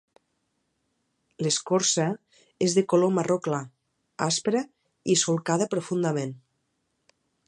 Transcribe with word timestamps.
L'escorça 1.47 2.07
és 2.67 2.77
de 2.79 2.83
color 2.93 3.13
marró 3.19 3.37
clar, 3.49 3.61
aspra 4.29 4.63
i 5.15 5.19
solcada 5.25 5.69
profundament. 5.75 6.35